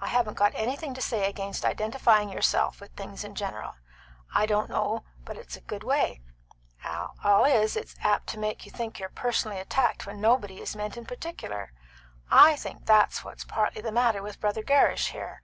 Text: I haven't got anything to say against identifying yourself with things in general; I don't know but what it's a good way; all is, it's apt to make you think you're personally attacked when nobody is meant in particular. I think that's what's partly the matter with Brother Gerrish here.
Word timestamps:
I 0.00 0.06
haven't 0.06 0.36
got 0.38 0.52
anything 0.54 0.94
to 0.94 1.02
say 1.02 1.28
against 1.28 1.64
identifying 1.64 2.28
yourself 2.28 2.80
with 2.80 2.92
things 2.92 3.24
in 3.24 3.34
general; 3.34 3.74
I 4.32 4.46
don't 4.46 4.70
know 4.70 5.02
but 5.24 5.34
what 5.34 5.44
it's 5.44 5.56
a 5.56 5.60
good 5.60 5.82
way; 5.82 6.20
all 7.24 7.44
is, 7.44 7.74
it's 7.74 7.96
apt 8.00 8.28
to 8.28 8.38
make 8.38 8.64
you 8.64 8.70
think 8.70 9.00
you're 9.00 9.08
personally 9.08 9.58
attacked 9.58 10.06
when 10.06 10.20
nobody 10.20 10.60
is 10.62 10.76
meant 10.76 10.96
in 10.96 11.06
particular. 11.06 11.72
I 12.30 12.54
think 12.54 12.86
that's 12.86 13.24
what's 13.24 13.42
partly 13.42 13.82
the 13.82 13.90
matter 13.90 14.22
with 14.22 14.38
Brother 14.40 14.62
Gerrish 14.62 15.08
here. 15.08 15.42